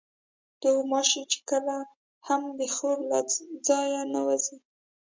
غوماشې 0.61 1.23
کله 1.49 1.77
هم 2.27 2.41
د 2.59 2.61
خوب 2.75 2.99
له 3.09 3.19
ځایه 3.67 4.01
نه 4.13 4.21
وځي. 4.27 4.57